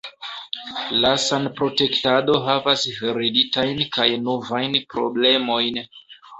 [1.03, 5.83] La sanprotektado havas hereditajn kaj novajn problemojn.